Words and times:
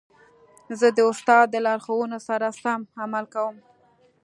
زه 0.79 0.87
د 0.97 0.99
استاد 1.11 1.45
د 1.51 1.55
لارښوونو 1.65 2.17
سره 2.27 2.47
سم 2.61 2.79
عمل 3.01 3.25
کوم. 3.33 3.55